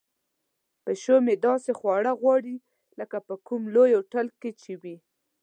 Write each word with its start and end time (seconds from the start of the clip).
پیشو 0.83 1.15
مې 1.25 1.35
داسې 1.47 1.71
خواړه 1.79 2.11
غواړي 2.21 2.55
لکه 2.99 3.17
په 3.27 3.33
کوم 3.47 3.61
لوی 3.75 3.91
هوټل 3.97 4.27
کې 4.39 4.51
چې 4.61 4.71
وي. 4.81 4.97